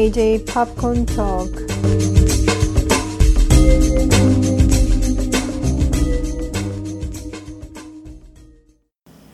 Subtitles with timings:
[0.00, 1.66] JJ Popcorn Talk.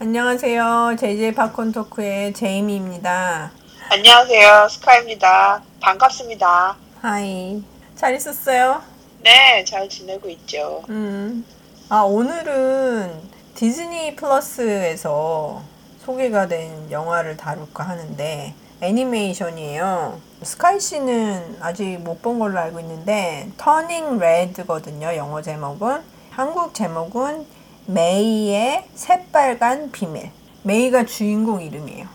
[0.00, 0.96] 안녕하세요.
[0.98, 3.52] JJ 팝콘 토크의 제이미입니다.
[3.90, 4.66] 안녕하세요.
[4.68, 5.62] 스카입니다.
[5.78, 6.76] 반갑습니다.
[7.00, 7.62] 하이.
[7.94, 8.82] 잘 있었어요?
[9.22, 10.82] 네, 잘 지내고 있죠.
[10.88, 11.46] 음.
[11.88, 13.12] 아, 오늘은
[13.54, 15.62] 디즈니 플러스에서
[16.04, 20.20] 소개가 된 영화를 다룰까 하는데, 애니메이션이에요.
[20.42, 26.02] 스카이 씨는 아직 못 본 걸로 알고 있는데, 터닝 레드거든요, 영어 제목은.
[26.30, 27.46] 한국 제목은
[27.86, 30.30] 메이의 새빨간 비밀.
[30.62, 32.06] 메이가 주인공 이름이에요.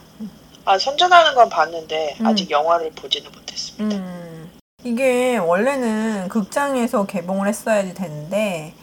[0.66, 2.28] 아, 선전하는 건 봤는데 음.
[2.28, 3.96] 아직 영화를 보지는 못했습니다.
[3.98, 4.52] 음.
[4.84, 8.74] 이게 원래는 극장에서 개봉을 했어야지 되는데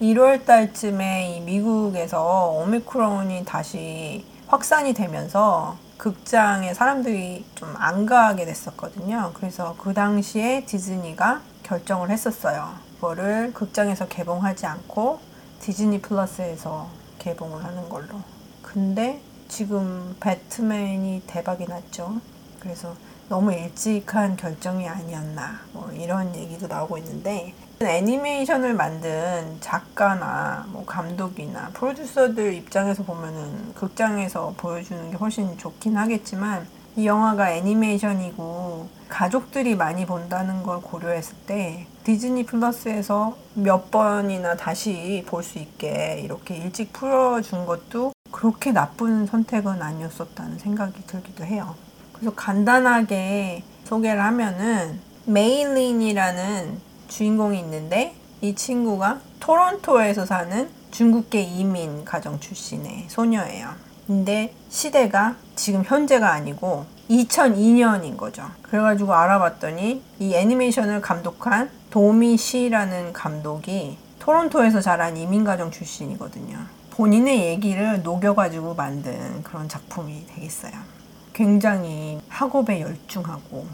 [0.00, 9.32] 1월 달쯤에 이 미국에서 오미크론이 다시 확산이 되면서 극장에 사람들이 좀 안 가게 됐었거든요.
[9.34, 12.74] 그래서 그 당시에 디즈니가 결정을 했었어요.
[12.96, 15.20] 그거를 극장에서 개봉하지 않고
[15.60, 16.88] 디즈니 플러스에서
[17.18, 18.20] 개봉을 하는 걸로.
[18.62, 22.20] 근데 지금 배트맨이 대박이 났죠.
[22.60, 22.94] 그래서
[23.28, 31.70] 너무 일찍 한 결정이 아니었나 뭐 이런 얘기도 나오고 있는데 애니메이션을 만든 작가나 뭐 감독이나
[31.74, 40.62] 프로듀서들 입장에서 보면은 극장에서 보여주는 게 훨씬 좋긴 하겠지만 이 영화가 애니메이션이고 가족들이 많이 본다는
[40.62, 48.12] 걸 고려했을 때 디즈니 플러스에서 몇 번이나 다시 볼 수 있게 이렇게 일찍 풀어준 것도
[48.32, 51.74] 그렇게 나쁜 선택은 아니었었다는 생각이 들기도 해요.
[52.18, 63.06] 그래서 간단하게 소개를 하면은 메일린이라는 주인공이 있는데 이 친구가 토론토에서 사는 중국계 이민 가정 출신의
[63.08, 63.68] 소녀예요.
[64.06, 68.44] 근데 시대가 지금 현재가 아니고 2002년인 거죠.
[68.62, 76.58] 그래가지고 알아봤더니 이 애니메이션을 감독한 도미 시라는 감독이 토론토에서 자란 이민 가정 출신이거든요.
[76.90, 80.97] 본인의 얘기를 녹여가지고 만든 그런 작품이 되겠어요.
[81.38, 83.64] 굉장히 학업에 열중하고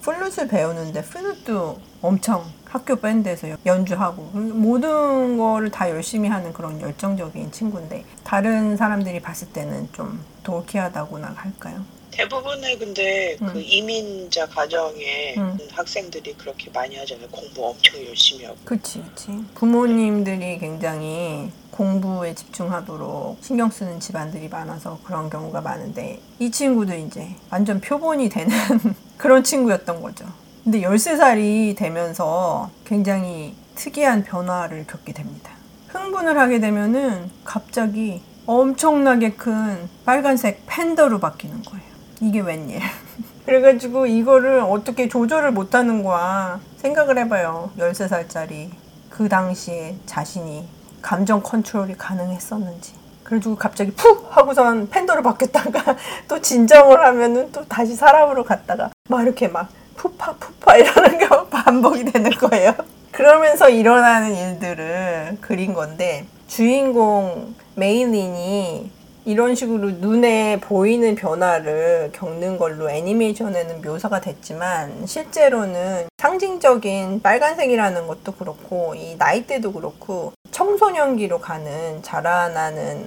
[0.00, 8.06] 플룻을 배우는데 플룻도 엄청 학교 밴드에서 연주하고 모든 거를 다 열심히 하는 그런 열정적인 친구인데
[8.24, 11.84] 다른 사람들이 봤을 때는 좀 돌키하다고나 할까요?
[12.10, 13.48] 대부분의 근데 음.
[13.52, 15.58] 그 이민자 가정의 음.
[15.72, 17.28] 학생들이 그렇게 많이 하잖아요.
[17.28, 18.56] 공부 엄청 열심히 하고.
[18.64, 26.94] 그치 그치 부모님들이 굉장히 공부에 집중하도록 신경 쓰는 집안들이 많아서 그런 경우가 많은데 이 친구도
[26.94, 28.54] 이제 완전 표본이 되는
[29.16, 30.26] 그런 친구였던 거죠.
[30.64, 35.52] 근데 13살이 되면서 굉장히 특이한 변화를 겪게 됩니다.
[35.88, 41.89] 흥분을 하게 되면은 갑자기 엄청나게 큰 빨간색 팬더로 바뀌는 거예요.
[42.20, 42.80] 이게 웬일.
[43.46, 46.60] 그래가지고 이거를 어떻게 조절을 못하는 거야.
[46.76, 47.70] 생각을 해봐요.
[47.78, 48.70] 13살짜리.
[49.08, 50.68] 그 당시에 자신이
[51.02, 52.94] 감정 컨트롤이 가능했었는지.
[53.24, 55.96] 그래가지고 갑자기 푹 하고선 팬더로 바뀌었다가
[56.28, 62.04] 또 진정을 하면은 또 다시 사람으로 갔다가 막 이렇게 막 푸파 푸파 이러는 게 반복이
[62.04, 62.74] 되는 거예요.
[63.12, 68.90] 그러면서 일어나는 일들을 그린 건데 주인공 메일린이
[69.26, 78.94] 이런 식으로 눈에 보이는 변화를 겪는 걸로 애니메이션에는 묘사가 됐지만 실제로는 상징적인 빨간색이라는 것도 그렇고
[78.94, 83.04] 이 나이대도 그렇고 청소년기로 가는 자라나는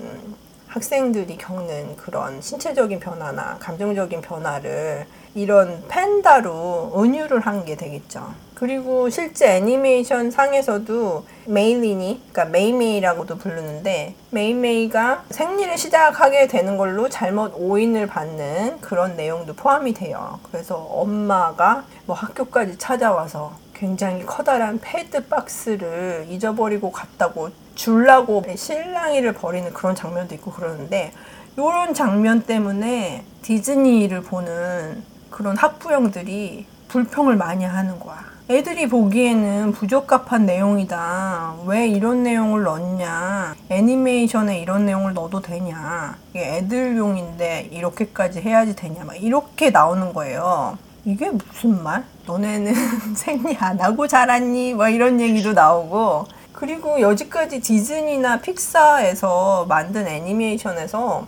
[0.67, 8.33] 학생들이 겪는 그런 신체적인 변화나 감정적인 변화를 이런 팬다로 은유를 한 게 되겠죠.
[8.55, 18.07] 그리고 실제 애니메이션 상에서도 메일린이, 그러니까 메이메이라고도 부르는데 메이메이가 생리를 시작하게 되는 걸로 잘못 오인을
[18.07, 20.39] 받는 그런 내용도 포함이 돼요.
[20.49, 29.95] 그래서 엄마가 뭐 학교까지 찾아와서 굉장히 커다란 패드 박스를 잊어버리고 갔다고 줄라고 실랑이를 벌이는 그런
[29.95, 31.11] 장면도 있고 그러는데
[31.57, 35.03] 이런 장면 때문에 디즈니를 보는
[35.33, 38.23] 그런 학부형들이 불평을 많이 하는 거야.
[38.49, 41.55] 애들이 보기에는 부적합한 내용이다.
[41.65, 43.55] 왜 이런 내용을 넣냐?
[43.69, 46.15] 애니메이션에 이런 내용을 넣어도 되냐?
[46.29, 49.05] 이게 애들용인데 이렇게까지 해야지 되냐?
[49.05, 50.77] 막 이렇게 나오는 거예요.
[51.03, 52.03] 이게 무슨 말?
[52.27, 52.73] 너네는
[53.17, 54.75] 생리 안 하고 자랐니?
[54.75, 56.27] 뭐 이런 얘기도 나오고.
[56.51, 61.25] 그리고 여지까지 디즈니나 픽사에서 만든 애니메이션에서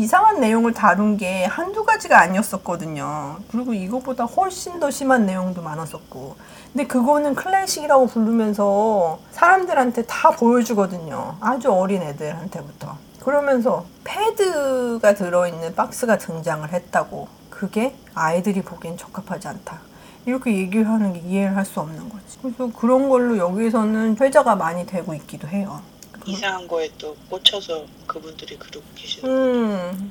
[0.00, 3.36] 이상한 내용을 다룬 게 한두 가지가 아니었었거든요.
[3.50, 6.36] 그리고 이거보다 훨씬 더 심한 내용도 많았었고.
[6.72, 11.36] 근데 그거는 클래식이라고 부르면서 사람들한테 다 보여주거든요.
[11.40, 12.96] 아주 어린 애들한테부터.
[13.24, 17.28] 그러면서 패드가 들어있는 박스가 등장을 했다고.
[17.48, 19.78] 그게 아이들이 보기엔 적합하지 않다.
[20.26, 22.38] 이렇게 얘기를 하는 게 이해를 할 수 없는 거지.
[22.42, 25.80] 그래서 그런 걸로 여기서는 회자가 많이 되고 있기도 해요.
[26.26, 30.10] 이상한 거에 또 꽂혀서 그분들이 그러고 계시는 음,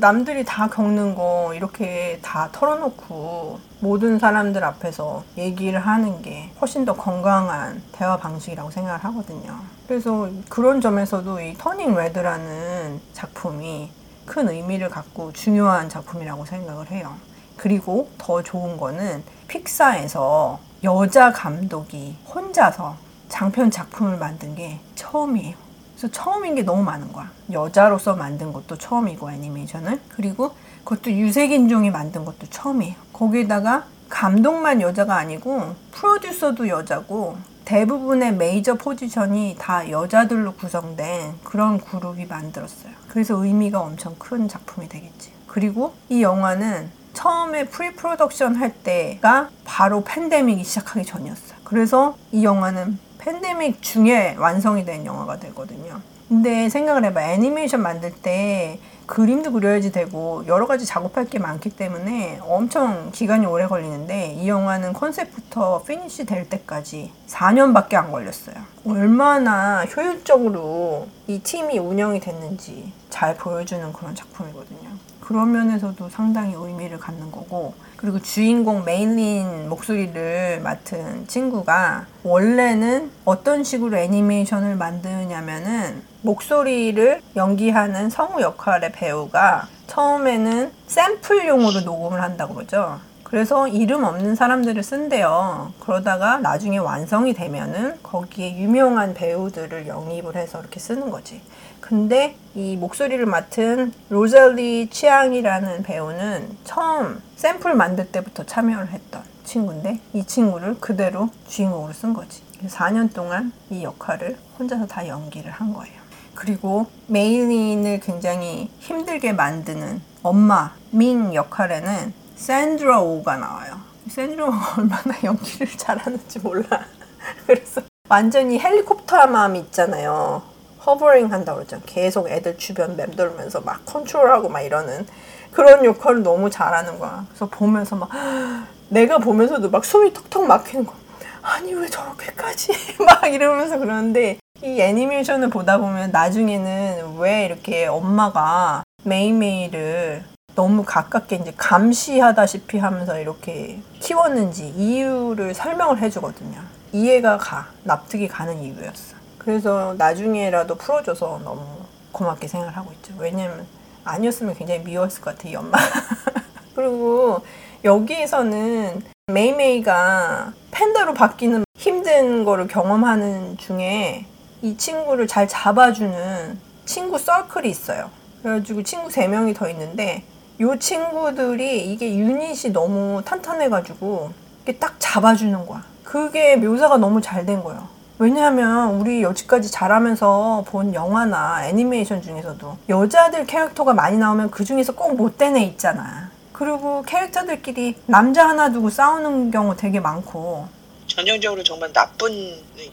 [0.00, 6.94] 남들이 다 겪는 거 이렇게 다 털어놓고 모든 사람들 앞에서 얘기를 하는 게 훨씬 더
[6.94, 9.58] 건강한 대화 방식이라고 생각을 하거든요.
[9.86, 13.90] 그래서 그런 점에서도 이 터닝 레드라는 작품이
[14.24, 17.14] 큰 의미를 갖고 중요한 작품이라고 생각을 해요.
[17.56, 22.96] 그리고 더 좋은 거는 픽사에서 여자 감독이 혼자서
[23.28, 25.56] 장편 작품을 만든 게 처음이에요.
[25.96, 27.30] 그래서 처음인 게 너무 많은 거야.
[27.50, 32.94] 여자로서 만든 것도 처음이고 애니메이션을 그리고 그것도 유색인종이 만든 것도 처음이에요.
[33.12, 42.92] 거기에다가 감독만 여자가 아니고 프로듀서도 여자고 대부분의 메이저 포지션이 다 여자들로 구성된 그런 그룹이 만들었어요.
[43.08, 45.32] 그래서 의미가 엄청 큰 작품이 되겠지.
[45.48, 51.58] 그리고 이 영화는 처음에 pre-production 할 때가 바로 팬데믹이 시작하기 전이었어요.
[51.64, 56.00] 그래서 이 영화는 팬데믹 중에 완성이 된 영화가 되거든요.
[56.28, 57.32] 근데 생각을 해봐.
[57.32, 63.66] 애니메이션 만들 때 그림도 그려야지 되고 여러 가지 작업할 게 많기 때문에 엄청 기간이 오래
[63.66, 68.54] 걸리는데 이 영화는 컨셉부터 finish 될 때까지 4년밖에 안 걸렸어요.
[68.86, 74.90] 얼마나 효율적으로 이 팀이 운영이 됐는지 잘 보여주는 그런 작품이거든요.
[75.26, 83.96] 그런 면에서도 상당히 의미를 갖는 거고 그리고 주인공 메일린 목소리를 맡은 친구가 원래는 어떤 식으로
[83.96, 93.00] 애니메이션을 만드냐면은 목소리를 연기하는 성우 역할의 배우가 처음에는 샘플용으로 녹음을 한다고 그러죠.
[93.24, 95.72] 그래서 이름 없는 사람들을 쓴대요.
[95.80, 101.40] 그러다가 나중에 완성이 되면은 거기에 유명한 배우들을 영입을 해서 이렇게 쓰는 거지.
[101.86, 110.26] 근데 이 목소리를 맡은 로젤리 치앙이라는 배우는 처음 샘플 만들 때부터 참여를 했던 친구인데 이
[110.26, 112.42] 친구를 그대로 주인공으로 쓴 거지.
[112.66, 115.94] 4년 동안 이 역할을 혼자서 다 연기를 한 거예요.
[116.34, 123.78] 그리고 메일린을 굉장히 힘들게 만드는 엄마 민 역할에는 샌드라 오가 나와요.
[124.08, 126.66] 샌드라 오가 얼마나 연기를 잘하는지 몰라.
[127.46, 130.55] 그래서 완전히 헬리콥터맘 있잖아요.
[130.86, 131.80] hovering 한다고 그러죠.
[131.84, 135.06] 계속 애들 주변 맴돌면서 막 컨트롤하고 막 이러는
[135.50, 137.26] 그런 역할을 너무 잘하는 거야.
[137.28, 138.08] 그래서 보면서 막
[138.88, 140.96] 내가 보면서도 막 숨이 턱턱 막히는 거야.
[141.42, 142.72] 아니 왜 저렇게까지
[143.04, 150.24] 막 이러면서 그러는데 이 애니메이션을 보다 보면 나중에는 왜 이렇게 엄마가 메이메이를
[150.54, 156.58] 너무 가깝게 이제 감시하다시피 하면서 이렇게 키웠는지 이유를 설명을 해주거든요.
[156.92, 159.15] 이해가 가, 납득이 가는 이유였어.
[159.46, 161.62] 그래서 나중에라도 풀어줘서 너무
[162.10, 163.14] 고맙게 생각을 하고 있죠.
[163.16, 163.64] 왜냐면
[164.02, 165.78] 아니었으면 굉장히 미웠을 것 같아, 이 엄마.
[166.74, 167.40] 그리고
[167.84, 174.26] 여기에서는 메이메이가 팬더로 바뀌는 힘든 거를 경험하는 중에
[174.62, 178.10] 이 친구를 잘 잡아주는 친구 서클이 있어요.
[178.42, 180.24] 그래가지고 친구 세명이 더 있는데
[180.60, 184.32] 요 친구들이 이게 유닛이 너무 탄탄해가지고
[184.62, 185.84] 이게 딱 잡아주는 거야.
[186.02, 187.94] 그게 묘사가 너무 잘 된 거예요.
[188.18, 195.16] 왜냐하면 우리 여지까지 자라면서 본 영화나 애니메이션 중에서도 여자들 캐릭터가 많이 나오면 그 중에서 꼭
[195.16, 196.30] 못된 애 있잖아.
[196.52, 200.66] 그리고 캐릭터들끼리 남자 하나 두고 싸우는 경우 되게 많고
[201.06, 202.30] 전형적으로 정말 나쁜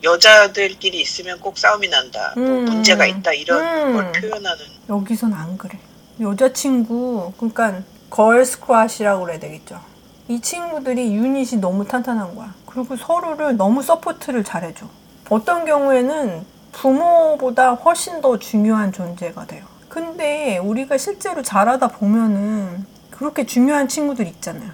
[0.03, 2.33] 여자들끼리 있으면 꼭 싸움이 난다.
[2.35, 2.65] 뭐 음.
[2.65, 3.93] 문제가 있다 이런 음.
[3.93, 5.79] 걸 표현하는 여기선 안 그래.
[6.19, 9.79] 여자친구, 그러니까 girl squad라고 그래야 되겠죠.
[10.27, 12.53] 이 친구들이 유닛이 너무 탄탄한 거야.
[12.65, 14.85] 그리고 서로를 너무 support를 잘해줘.
[15.33, 19.65] 어떤 경우에는 부모보다 훨씬 더 중요한 존재가 돼요.
[19.89, 24.69] 근데 우리가 실제로 자라다 보면은 그렇게 중요한 친구들 있잖아요.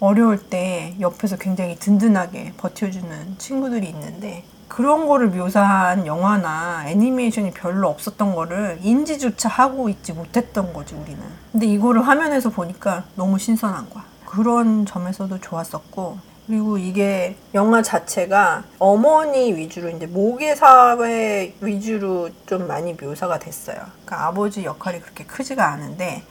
[0.00, 8.34] 어려울 때 옆에서 굉장히 든든하게 버텨주는 친구들이 있는데 그런 거를 묘사한 영화나 애니메이션이 별로 없었던
[8.34, 11.20] 거를 인지조차 하고 있지 못했던 거지 우리는.
[11.52, 14.02] 근데 이거를 화면에서 보니까 너무 신선한 거야.
[14.26, 22.94] 그런 점에서도 좋았었고 그리고 이게 영화 자체가 어머니 위주로 이제 모계 사회 위주로 좀 많이
[22.94, 23.76] 묘사가 됐어요.
[24.04, 26.22] 그러니까 아버지 역할이 그렇게 크지가 않은데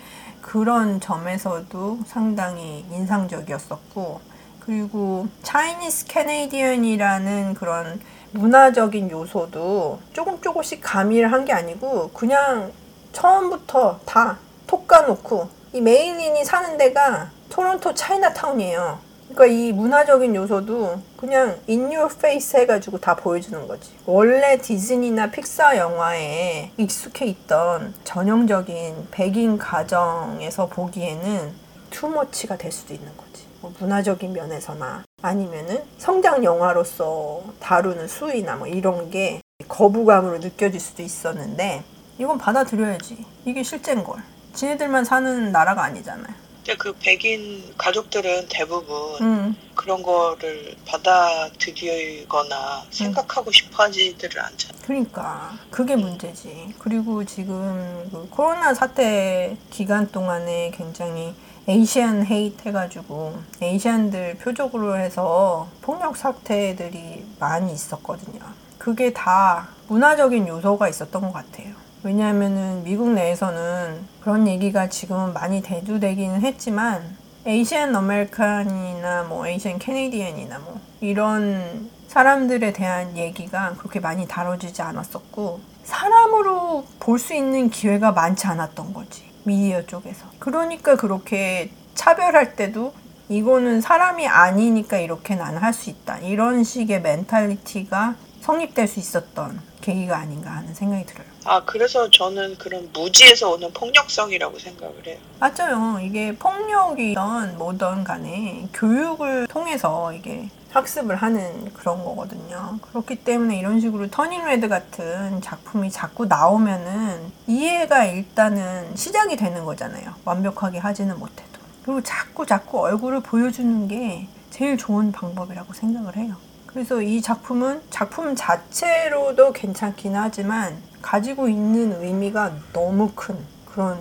[0.41, 4.19] 그런 점에서도 상당히 인상적이었었고
[4.59, 8.01] 그리고 Chinese Canadian이라는 그런
[8.31, 12.71] 문화적인 요소도 조금 조금씩 가미를 한 게 아니고 그냥
[13.13, 14.37] 처음부터 다
[14.67, 18.99] 톡 까놓고 이 메일린이 사는 데가 토론토 차이나타운이에요.
[19.29, 23.91] 그러니까 이 문화적인 요소도 그냥 in your face 해가지고 다 보여주는 거지.
[24.05, 31.53] 원래 디즈니나 픽사 영화에 익숙해 있던 전형적인 백인 가정에서 보기에는
[31.91, 33.45] 투머치가 될 수도 있는 거지.
[33.61, 41.83] 뭐 문화적인 면에서나 아니면은 성장 영화로서 다루는 수위나 뭐 이런 게 거부감으로 느껴질 수도 있었는데
[42.17, 43.25] 이건 받아들여야지.
[43.45, 44.17] 이게 실제인 걸.
[44.53, 46.48] 지네들만 사는 나라가 아니잖아요.
[46.69, 54.77] 근데 그 백인 가족들은 대부분 음, 그런 거를 받아들이거나 생각하고 싶어 하지들을 않잖아.
[54.83, 56.75] 그러니까 그게 문제지.
[56.77, 61.33] 그리고 지금 그 코로나 사태 기간 동안에 굉장히
[61.67, 68.41] Asian hate 해가지고 Asian들 표적으로 해서 폭력 사태들이 많이 있었거든요.
[68.77, 71.88] 그게 다 문화적인 요소가 있었던 것 같아요.
[72.03, 80.79] 왜냐하면은 미국 내에서는 그런 얘기가 지금은 많이 대두되기는 했지만 Asian American이나 뭐 Asian Canadian이나 뭐
[81.01, 88.93] 이런 사람들에 대한 얘기가 그렇게 많이 다뤄지지 않았었고 사람으로 볼 수 있는 기회가 많지 않았던
[88.93, 92.93] 거지 미디어 쪽에서 그러니까 그렇게 차별할 때도
[93.27, 100.17] 이거는 사람이 아니니까 이렇게 나는 할 수 있다 이런 식의 mentality가 성립될 수 있었던 계기가
[100.17, 101.28] 아닌가 하는 생각이 들어요.
[101.45, 105.17] 아, 그래서 저는 그런 무지에서 오는 폭력성이라고 생각을 해요.
[105.39, 105.99] 맞아요.
[106.01, 112.77] 이게 폭력이든 뭐든 간에 교육을 통해서 이게 학습을 하는 그런 거거든요.
[112.81, 120.13] 그렇기 때문에 이런 식으로 터닝 레드 같은 작품이 자꾸 나오면은 이해가 일단은 시작이 되는 거잖아요.
[120.25, 121.59] 완벽하게 하지는 못해도.
[121.83, 126.35] 그리고 자꾸 자꾸 얼굴을 보여주는 게 제일 좋은 방법이라고 생각을 해요.
[126.71, 133.35] 그래서 이 작품은 작품 자체로도 괜찮긴 하지만 가지고 있는 의미가 너무 큰
[133.65, 133.99] 그런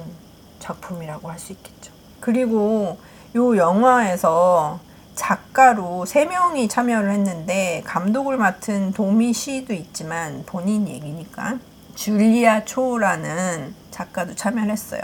[0.58, 1.92] 작품이라고 할 수 있겠죠.
[2.20, 2.98] 그리고
[3.34, 4.80] 요 영화에서
[5.14, 11.58] 작가로 세 명이 참여를 했는데 감독을 맡은 도미 씨도 있지만 본인 얘기니까
[11.94, 15.00] 줄리아 초라는 작가도 참여를 했어요.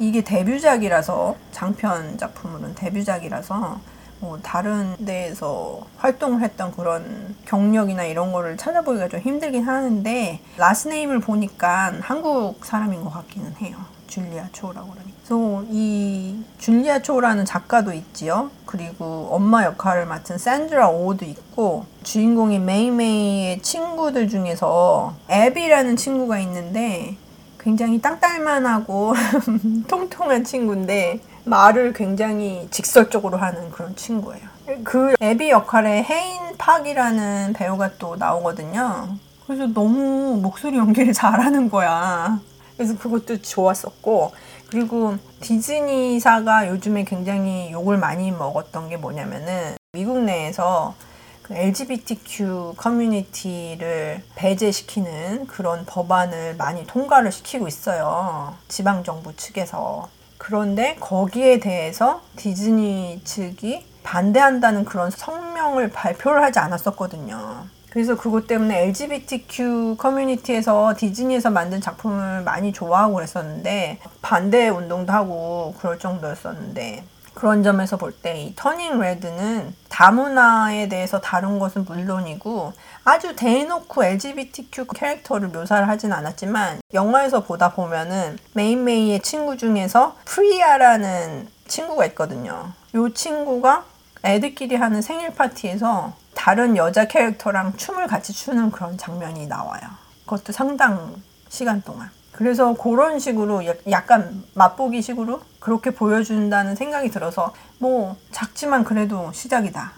[0.00, 3.78] 이게 데뷔작이라서 장편 작품으로는 데뷔작이라서
[4.24, 11.92] 뭐 다른 데에서 활동을 했던 그런 경력이나 이런 거를 찾아보기가 좀 힘들긴 하는데 라스네임을 보니까
[12.00, 13.76] 한국 사람인 것 같기는 해요.
[14.06, 15.12] 줄리아 초라고 그러니.
[15.18, 18.50] 그래서 이 줄리아 초라는 작가도 있지요.
[18.64, 27.16] 그리고 엄마 역할을 맡은 샌드라 오도 있고 주인공이 메이메이의 친구들 중에서 앱이라는 친구가 있는데
[27.60, 29.14] 굉장히 땅딸만하고
[29.88, 34.48] 통통한 친구인데 말을 굉장히 직설적으로 하는 그런 친구예요.
[34.82, 39.16] 그 애비 역할에 헤인 팍이라는 배우가 또 나오거든요.
[39.46, 42.40] 그래서 너무 목소리 연기를 잘하는 거야.
[42.76, 44.32] 그래서 그것도 좋았었고
[44.70, 50.94] 그리고 디즈니사가 요즘에 굉장히 욕을 많이 먹었던 게 뭐냐면은 미국 내에서
[51.42, 58.54] 그 LGBTQ 커뮤니티를 배제시키는 그런 법안을 많이 통과를 시키고 있어요.
[58.68, 60.08] 지방정부 측에서.
[60.44, 67.64] 그런데 거기에 대해서 디즈니 측이 반대한다는 그런 성명을 발표를 하지 않았었거든요.
[67.88, 75.98] 그래서 그것 때문에 LGBTQ 커뮤니티에서 디즈니에서 만든 작품을 많이 좋아하고 그랬었는데 반대 운동도 하고 그럴
[75.98, 82.72] 정도였었는데 그런 점에서 볼 때 이 터닝 레드는 다문화에 대해서 다룬 것은 물론이고
[83.04, 92.06] 아주 대놓고 LGBTQ 캐릭터를 묘사를 하진 않았지만 영화에서 보다 보면은 메이메이의 친구 중에서 프리아라는 친구가
[92.06, 92.72] 있거든요.
[92.94, 93.84] 이 친구가
[94.24, 99.80] 애들끼리 하는 생일 파티에서 다른 여자 캐릭터랑 춤을 같이 추는 그런 장면이 나와요.
[100.24, 101.14] 그것도 상당
[101.48, 102.10] 시간 동안.
[102.36, 109.92] 그래서 그런 식으로 약- 약간 맛보기 식으로 그렇게 보여준다는 생각이 들어서 뭐 작지만 그래도 시작이다.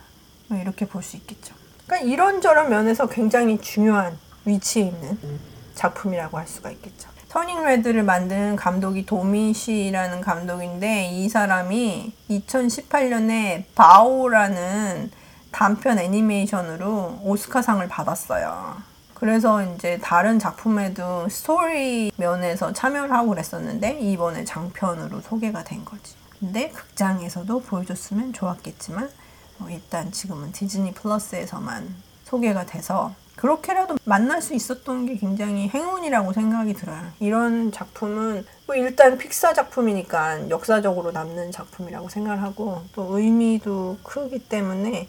[0.49, 1.55] 뭐 이렇게 볼 수 있겠죠.
[1.87, 5.19] 그러니까 이런저런 면에서 굉장히 중요한 위치에 있는
[5.75, 7.09] 작품이라고 할 수가 있겠죠.
[7.29, 15.11] 터닝 레드를 만든 감독이 도미 씨라는 감독인데 이 사람이 2018년에 바오라는
[15.53, 18.77] 단편 애니메이션으로 오스카상을 받았어요.
[19.19, 26.15] 그래서 이제 다른 작품에도 스토리 면에서 참여를 하고 그랬었는데 이번에 장편으로 소개가 된 거지.
[26.39, 29.11] 근데 극장에서도 보여줬으면 좋았겠지만
[29.61, 31.95] 어, 일단 지금은 디즈니 플러스에서만
[32.25, 37.03] 소개가 돼서 그렇게라도 만날 수 있었던 게 굉장히 행운이라고 생각이 들어요.
[37.19, 45.09] 이런 작품은 뭐 일단 픽사 작품이니까 역사적으로 남는 작품이라고 생각을 하고 또 의미도 크기 때문에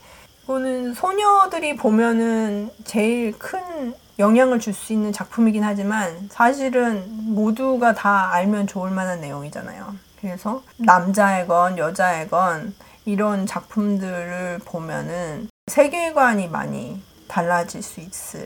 [0.52, 8.66] 이거는 소녀들이 보면은 제일 큰 영향을 줄 수 있는 작품이긴 하지만 사실은 모두가 다 알면
[8.68, 9.94] 좋을 만한 내용이잖아요.
[10.22, 12.74] 그래서 남자애건 여자애건
[13.04, 18.46] 이런 작품들을 보면은 세계관이 많이 달라질 수 있을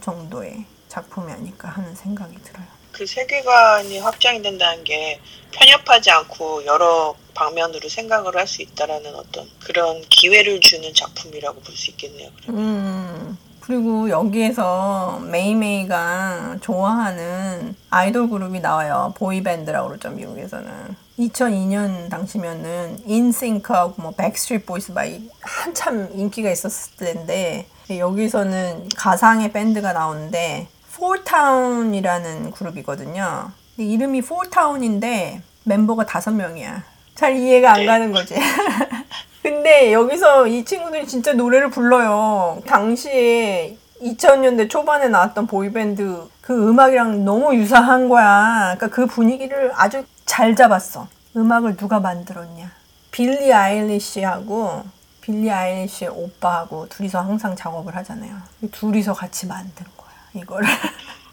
[0.00, 2.64] 정도의 작품이 아닐까 하는 생각이 들어요.
[2.92, 5.20] 그 세계관이 확장이 된다는 게
[5.52, 11.90] 편협하지 않고 여러 방면으로 생각을 할 수 있다라는 어떤 그런 기회를 주는 작품이라고 볼 수
[11.90, 12.30] 있겠네요.
[12.50, 19.14] 음, 그리고 여기에서 메이메이가 좋아하는 아이돌 그룹이 나와요.
[19.16, 20.70] 보이밴드라고 그러죠, 미국에서는.
[21.18, 29.92] 2002년 당시면은 인싱크하고 뭐 백스트리트 보이스 막 이- 한참 인기가 있었을 때인데 여기서는 가상의 밴드가
[29.92, 33.50] 나오는데 포타운이라는 그룹이거든요.
[33.76, 36.82] 이름이 포타운인데 멤버가 다섯 명이야.
[37.14, 38.34] 잘 이해가 안 가는 거지.
[39.42, 42.62] 근데 여기서 이 친구들이 진짜 노래를 불러요.
[42.66, 48.74] 당시에 2000년대 초반에 나왔던 보이밴드 그 음악이랑 너무 유사한 거야.
[48.76, 51.08] 그러니까 그 분위기를 아주 잘 잡았어.
[51.36, 52.70] 음악을 누가 만들었냐?
[53.10, 54.84] 빌리 아일리시하고
[55.20, 58.34] 빌리 아일리시의 오빠하고 둘이서 항상 작업을 하잖아요.
[58.72, 60.01] 둘이서 같이 만든 거야.
[60.34, 60.68] 이거를.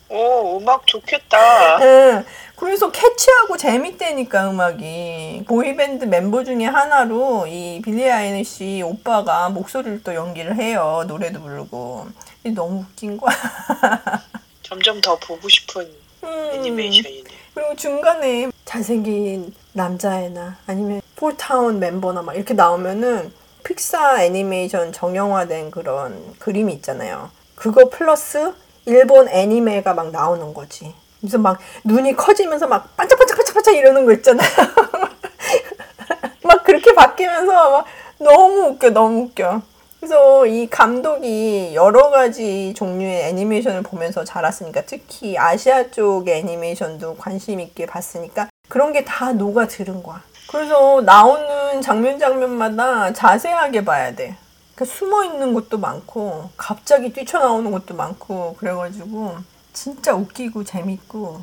[0.10, 1.78] 오, 음악 좋겠다.
[1.82, 2.26] 응.
[2.56, 10.58] 그래서 catchy하고 재밌다니까 음악이 보이밴드 멤버 중에 하나로 이 빌리 아이리시 오빠가 목소리를 또 연기를
[10.58, 12.08] 해요 노래도 부르고
[12.54, 13.34] 너무 웃긴 거야
[14.62, 15.90] 점점 더 보고 싶은
[16.24, 16.50] 음.
[16.54, 17.30] 애니메이션이네.
[17.54, 23.32] 그리고 중간에 잘생긴 남자애나 아니면 폴타운 멤버나 막 이렇게 나오면은
[23.64, 27.32] 픽사 애니메이션 정형화된 그런 그림이 있잖아요.
[27.56, 28.54] 그거 플러스
[28.90, 30.94] 일본 애니메가 막 나오는 거지.
[31.20, 34.50] 그래서 막 눈이 커지면서 막 반짝반짝 반짝반짝 이러는 거 있잖아요.
[36.44, 37.86] 막 그렇게 바뀌면서 막
[38.20, 39.62] 너무 웃겨, 너무 웃겨.
[40.00, 47.86] 그래서 이 감독이 여러 가지 종류의 애니메이션을 보면서 자랐으니까 특히 아시아 쪽의 애니메이션도 관심 있게
[47.86, 50.22] 봤으니까 그런 게 다 녹아 들은 거야.
[50.50, 54.36] 그래서 나오는 장면 장면마다 자세하게 봐야 돼.
[54.80, 59.36] 그러니까 숨어 있는 것도 많고 갑자기 뛰쳐나오는 것도 많고 그래가지고
[59.74, 61.42] 진짜 웃기고 재밌고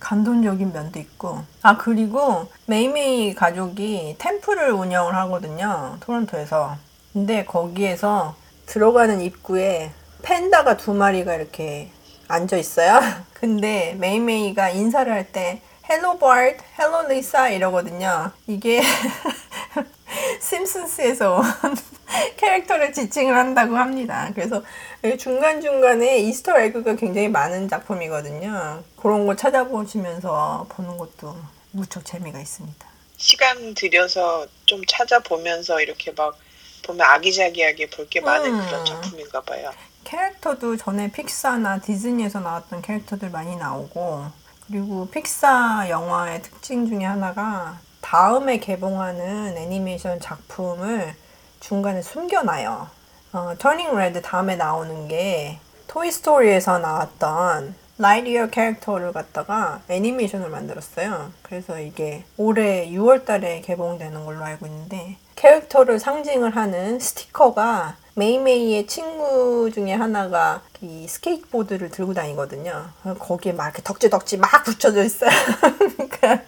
[0.00, 1.44] 감동적인 면도 있고.
[1.62, 6.76] 아 그리고 메이메이 가족이 템플을 운영을 하거든요 토론토에서.
[7.12, 8.34] 근데 거기에서
[8.66, 9.92] 들어가는 입구에
[10.22, 11.92] 팬다가 두 마리가 이렇게
[12.26, 13.00] 앉아 있어요.
[13.32, 18.32] 근데 메이메이가 인사를 할 때 Hello 바트, hello 리사 이러거든요.
[18.48, 18.82] 이게
[20.40, 21.42] Simpsons에서 온
[22.36, 24.30] 캐릭터를 지칭을 한다고 합니다.
[24.34, 24.62] 그래서
[25.18, 28.82] 중간중간에 Easter egg가 굉장히 많은 작품이거든요.
[28.96, 31.36] 그런 거 찾아보시면서 보는 것도
[31.70, 32.86] 무척 재미가 있습니다.
[33.16, 36.36] 시간 들여서 좀 찾아보면서 이렇게 막
[36.84, 38.66] 보면 아기자기하게 볼 게 많은 음.
[38.66, 39.70] 그런 작품인가 봐요.
[40.04, 44.26] 캐릭터도 전에 픽사나 디즈니에서 나왔던 캐릭터들 많이 나오고
[44.66, 47.78] 그리고 픽사 영화의 특징 중에 하나가
[48.12, 51.14] 다음에 개봉하는 애니메이션 작품을
[51.60, 52.86] 중간에 숨겨놔요.
[53.32, 61.32] 어, Turning Red 다음에 나오는 게 Toy Story에서 나왔던 라이트이어 캐릭터를 갖다가 애니메이션을 만들었어요.
[61.40, 69.70] 그래서 이게 올해 6월 달에 개봉되는 걸로 알고 있는데 캐릭터를 상징을 하는 스티커가 메이메이의 친구
[69.72, 72.90] 중에 하나가 이 스케이트보드를 들고 다니거든요.
[73.18, 75.30] 거기에 막 이렇게 덕지덕지 막 붙여져 있어요.
[75.96, 76.42] 그러니까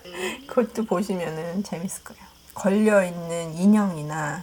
[0.47, 2.23] 그것도 보시면은 재밌을 거예요.
[2.55, 4.43] 걸려있는 인형이나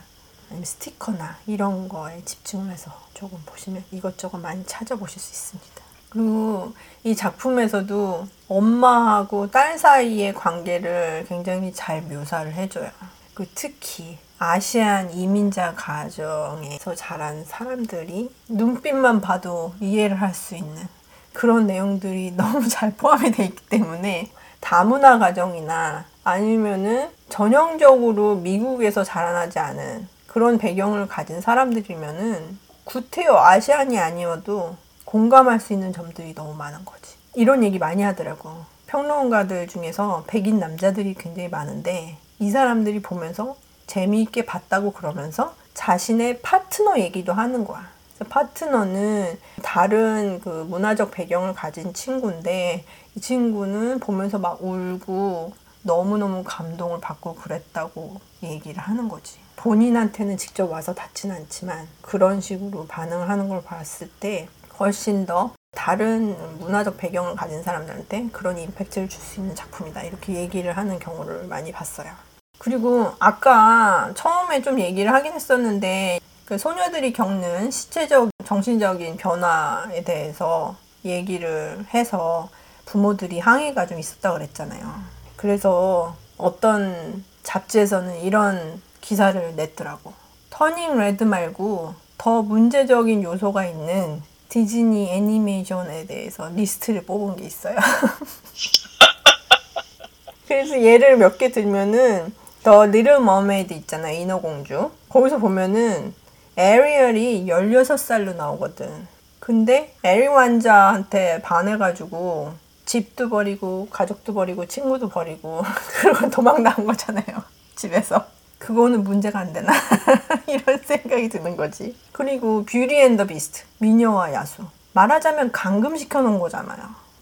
[0.64, 5.82] 스티커나 이런 거에 집중을 해서 조금 보시면 이것저것 많이 찾아보실 수 있습니다.
[6.10, 6.74] 그리고
[7.04, 12.90] 이 작품에서도 엄마하고 딸 사이의 관계를 굉장히 잘 묘사를 해줘요.
[13.34, 20.88] 그 특히 아시안 이민자 가정에서 자란 사람들이 눈빛만 봐도 이해를 할 수 있는
[21.32, 30.08] 그런 내용들이 너무 잘 포함이 돼 있기 때문에 다문화 가정이나 아니면은 전형적으로 미국에서 자라나지 않은
[30.26, 34.76] 그런 배경을 가진 사람들이면은 구태여 아시안이 아니어도
[35.06, 37.16] 공감할 수 있는 점들이 너무 많은 거지.
[37.36, 38.66] 이런 얘기 많이 하더라고.
[38.88, 43.56] 평론가들 중에서 백인 남자들이 굉장히 많은데 이 사람들이 보면서
[43.92, 47.90] 재미있게 봤다고 그러면서 자신의 파트너 얘기도 하는 거야.
[48.30, 55.52] 파트너는 다른 그 문화적 배경을 가진 친구인데 이 친구는 보면서 막 울고
[55.82, 59.40] 너무너무 감동을 받고 그랬다고 얘기를 하는 거지.
[59.58, 64.48] 본인한테는 직접 와서 닿진 않지만 그런 식으로 반응을 하는 걸 봤을 때
[64.80, 70.04] 훨씬 더 다른 문화적 배경을 가진 사람들한테 그런 임팩트를 줄 수 있는 작품이다.
[70.04, 72.31] 이렇게 얘기를 하는 경우를 많이 봤어요.
[72.62, 81.84] 그리고 아까 처음에 좀 얘기를 하긴 했었는데 그 소녀들이 겪는 신체적 정신적인 변화에 대해서 얘기를
[81.92, 82.50] 해서
[82.86, 84.94] 부모들이 항의가 좀 있었다 그랬잖아요.
[85.38, 90.14] 그래서 어떤 잡지에서는 이런 기사를 냈더라고.
[90.52, 97.76] Turning Red 말고 더 문제적인 요소가 있는 디즈니 애니메이션에 대해서 리스트를 뽑은 게 있어요.
[100.48, 104.92] 그래서 예를 몇 개 들면은 The Little Mermaid 있잖아 인어공주.
[105.10, 106.14] 거기서 보면은
[106.58, 109.08] 에리얼이 16살로 나오거든.
[109.40, 112.54] 근데 에릭 왕자한테 반해가지고
[112.86, 115.64] 집도 버리고 가족도 버리고 친구도 버리고
[116.02, 117.42] 그러고 도망 나온 거잖아요
[117.76, 118.26] 집에서.
[118.60, 119.74] 그거는 문제가 안 되나?
[120.46, 121.96] 이런 생각이 드는 거지.
[122.12, 124.64] 그리고 Beauty and the Beast 미녀와 야수.
[124.94, 126.78] 말하자면 감금시켜 놓은 거잖아요.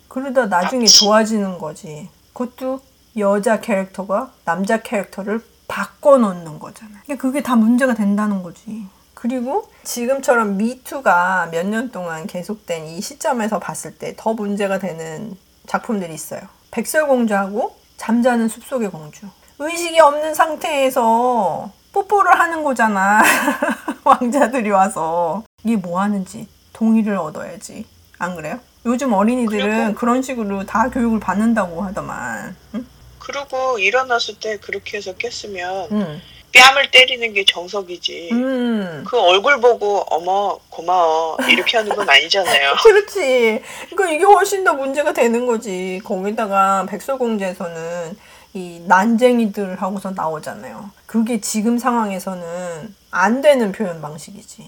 [0.09, 2.09] 그러다 나중에 좋아지는 거지.
[2.33, 2.81] 그것도
[3.17, 6.91] 여자 캐릭터가 남자 캐릭터를 바꿔놓는 거잖아.
[7.03, 8.85] 그러니까 그게 다 문제가 된다는 거지.
[9.13, 15.35] 그리고 지금처럼 미투가 몇 년 동안 계속된 이 시점에서 봤을 때 더 문제가 되는
[15.67, 16.41] 작품들이 있어요.
[16.71, 19.27] 백설공주하고 잠자는 숲속의 공주.
[19.59, 23.21] 의식이 없는 상태에서 뽀뽀를 하는 거잖아.
[24.05, 25.43] 왕자들이 와서.
[25.63, 27.85] 이게 뭐 하는지 동의를 얻어야지.
[28.19, 28.59] 안 그래요?
[28.85, 32.55] 요즘 어린이들은 그런 식으로 다 교육을 받는다고 하더만.
[32.75, 32.85] 응?
[33.29, 36.21] 그리고 일어났을 때 그렇게 해서 깼으면 응.
[36.51, 38.29] 뺨을 때리는 게 정석이지.
[38.31, 39.03] 음.
[39.07, 42.73] 그 얼굴 보고 어머 고마워 이렇게 하는 건 아니잖아요.
[42.81, 43.61] 그렇지.
[43.91, 46.01] 그러니까 이게 훨씬 더 문제가 되는 거지.
[46.03, 48.17] 거기다가 백설공주에서는
[48.55, 50.89] 이 난쟁이들 하고서 나오잖아요.
[51.05, 54.67] 그게 지금 상황에서는 안 되는 표현 방식이지.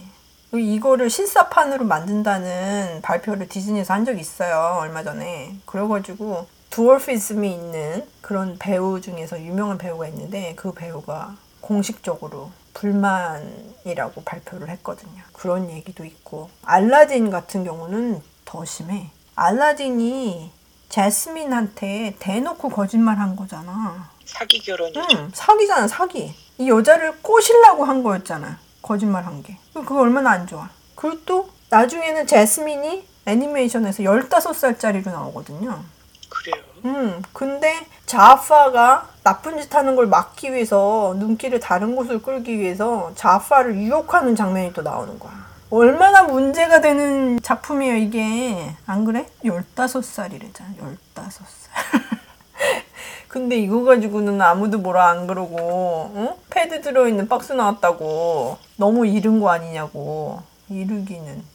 [0.53, 4.77] 이거를 실사판으로 만든다는 발표를 디즈니에서 한 적이 있어요.
[4.81, 5.55] 얼마 전에.
[5.65, 15.21] 그래가지고 두얼피즘이 있는 그런 배우 중에서 유명한 배우가 있는데 그 배우가 공식적으로 불만이라고 발표를 했거든요.
[15.33, 19.11] 그런 얘기도 있고 알라딘 같은 경우는 더 심해.
[19.35, 20.51] 알라딘이
[20.89, 24.09] 제스민한테 대놓고 거짓말 한 거잖아.
[24.25, 25.01] 사기 결혼이죠.
[25.11, 26.33] 응, 사기잖아, 사기.
[26.57, 28.59] 이 여자를 꼬시려고 한 거였잖아.
[28.81, 29.57] 거짓말 한 게.
[29.73, 30.69] 그거 얼마나 안 좋아.
[30.95, 35.83] 그리고 또 나중에는 제스민이 애니메이션에서 15살짜리로 나오거든요.
[36.31, 36.63] 그래요.
[36.85, 43.75] 음, 근데 자아파가 나쁜 짓 하는 걸 막기 위해서 눈길을 다른 곳으로 끌기 위해서 자아파를
[43.75, 45.51] 유혹하는 장면이 또 나오는 거야.
[45.69, 48.75] 얼마나 문제가 되는 작품이에요, 이게.
[48.85, 49.27] 안 그래?
[49.45, 50.75] 15살이래잖아,
[51.15, 51.43] 15살.
[53.29, 56.37] 근데 이거 가지고는 아무도 뭐라 안 그러고, 어?
[56.49, 58.57] 패드 들어있는 박스 나왔다고.
[58.75, 60.41] 너무 이른 거 아니냐고.
[60.67, 61.50] 이르기는.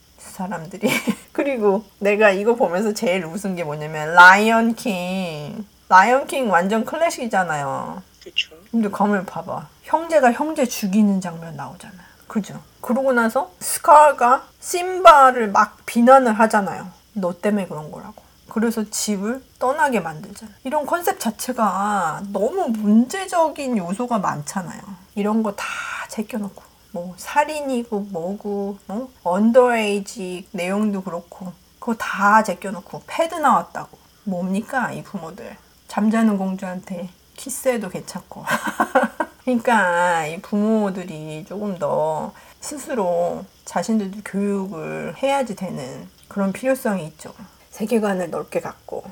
[0.47, 0.89] 사람들이.
[1.33, 5.65] 그리고 내가 이거 보면서 제일 웃은 게 뭐냐면, Lion King.
[5.89, 8.03] Lion King 완전 클래식이잖아요.
[8.21, 8.57] 그렇죠.
[8.71, 9.67] 근데 가만 봐봐.
[9.85, 11.95] 형제가 형제 죽이는 장면 나오잖아.
[12.27, 12.61] 그죠?
[12.81, 16.89] 그러고 나서 스카가 심바를 막 비난을 하잖아요.
[17.15, 18.23] 너 때문에 그런 거라고.
[18.51, 20.51] 그래서 집을 떠나게 만들잖아.
[20.65, 24.81] 이런 컨셉 자체가 너무 문제적인 요소가 많잖아요.
[25.15, 25.65] 이런 거 다
[26.09, 26.63] 제껴놓고.
[26.93, 33.97] 뭐 살인이고 뭐고 뭐 언더에이지 내용도 그렇고 그거 다 제껴놓고 패드 나왔다고.
[34.25, 35.57] 뭡니까 이 부모들.
[35.89, 38.45] 잠자는 공주한테 키스해도 괜찮고.
[39.45, 47.33] 그러니까 이 부모들이 조금 더 스스로 자신들도 교육을 해야지 되는 그런 필요성이 있죠.
[47.71, 49.05] 세계관을 넓게 갖고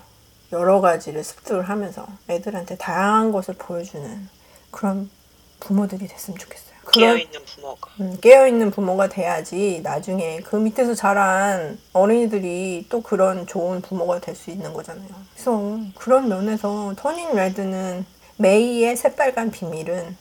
[0.51, 4.29] 여러 가지를 습득을 하면서 애들한테 다양한 것을 보여주는
[4.71, 5.11] 그런
[5.61, 7.91] 부모들이 됐으면 좋겠어요 깨어 있는 부모가.
[8.01, 14.51] 음, 깨어있는 부모가 돼야지 나중에 그 밑에서 자란 어린이들이 또 그런 좋은 부모가 될 수
[14.51, 15.09] 있는 거잖아요.
[15.33, 18.05] 그래서 그런 면에서 터닝 레드는
[18.37, 20.17] 메이의 새빨간 비밀은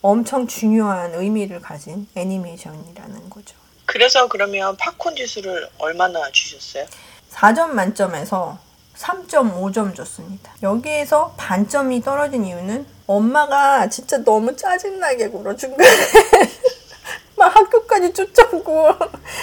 [0.00, 3.56] 엄청 중요한 의미를 가진 애니메이션이라는 거죠.
[3.84, 6.86] 그래서 그러면 팝콘 지수를 얼마나 주셨어요?
[7.32, 8.58] 4점 만점에서
[8.98, 10.52] 3.5점 줬습니다.
[10.62, 15.88] 여기에서 반점이 떨어진 이유는 엄마가 진짜 너무 짜증나게 굴어 중간에
[17.36, 18.88] 막 학교까지 쫓아오고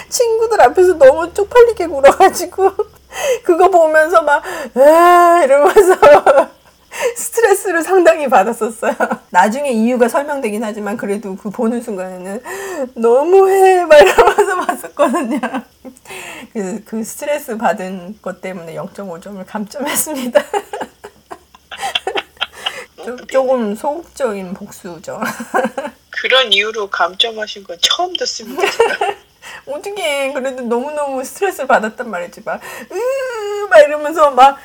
[0.08, 2.70] 친구들 앞에서 너무 쪽팔리게 굴어가지고
[3.44, 4.42] 그거 보면서 막
[5.42, 5.96] 이러면서
[7.16, 8.94] 스트레스를 상당히 받았었어요.
[9.30, 12.42] 나중에 이유가 설명되긴 하지만 그래도 그 보는 순간에는
[12.94, 15.40] 너무해 막 이러면서 봤었거든요.
[16.52, 20.42] 그래서 그 스트레스 받은 것 때문에 0.5점을 감점했습니다.
[23.04, 25.20] 좀, 조금 소극적인 복수죠.
[26.10, 28.62] 그런 이유로 감점하신 건 처음 듣습니다.
[29.66, 34.58] 어떻게 그래도 너무너무 스트레스를 받았단 말이지 막, 으, 막 이러면서 막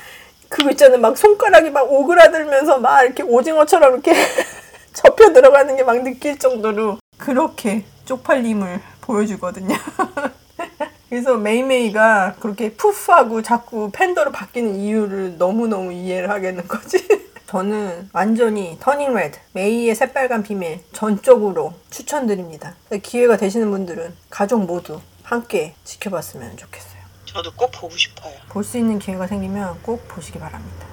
[0.52, 4.12] 그거 있잖아 막 손가락이 막 오그라들면서 막 이렇게 오징어처럼 이렇게
[4.92, 9.74] 접혀 들어가는 게 막 느낄 정도로 그렇게 쪽팔림을 보여주거든요.
[11.08, 17.06] 그래서 메이메이가 그렇게 poof하고 자꾸 팬더로 바뀌는 이유를 너무너무 이해를 하겠는 거지.
[17.46, 22.74] 저는 완전히 Turning Red, 메이의 새빨간 비밀 전적으로 추천드립니다.
[23.02, 26.91] 기회가 되시는 분들은 가족 모두 함께 지켜봤으면 좋겠어요.
[27.32, 28.34] 저도 꼭 보고 싶어요.
[28.48, 30.86] 볼 수 있는 기회가 생기면 꼭 보시기 바랍니다.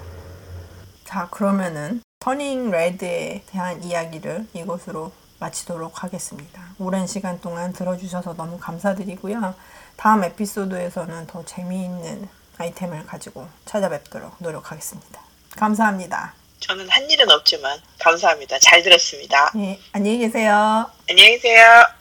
[1.05, 6.61] 자, 그러면은 터닝 레드에 대한 이야기를 이것으로 마치도록 하겠습니다.
[6.79, 9.55] 오랜 시간 동안 들어주셔서 너무 감사드리고요.
[9.95, 15.21] 다음 에피소드에서는 더 재미있는 아이템을 가지고 찾아뵙도록 노력하겠습니다.
[15.55, 16.33] 감사합니다.
[16.59, 18.59] 저는 한 일은 없지만 감사합니다.
[18.59, 19.51] 잘 들었습니다.
[19.57, 20.85] 예, 안녕히 계세요.
[21.09, 21.98] 안녕히 계세요.